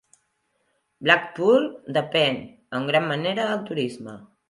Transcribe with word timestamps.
Blackpool 1.09 1.69
depèn 1.99 2.43
en 2.81 2.91
gran 2.91 3.09
manera 3.15 3.51
del 3.53 3.67
turisme. 3.73 4.23